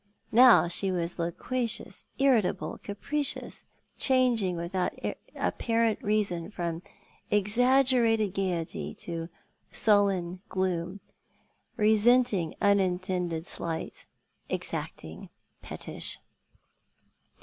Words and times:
Now 0.31 0.67
she 0.67 0.91
was 0.91 1.19
loquacious, 1.19 2.05
irritable, 2.17 2.79
capricious, 2.81 3.65
changing 3.99 4.55
without 4.55 4.95
apparent 5.35 6.01
reason 6.01 6.49
from 6.49 6.81
exaggerated 7.29 8.33
gaiety 8.33 8.95
to 8.95 9.29
sullen 9.71 10.41
gloom— 10.49 11.01
resenting 11.77 12.55
inintended 12.59 13.45
slights, 13.45 14.07
exacting, 14.49 15.29
pettish. 15.61 16.17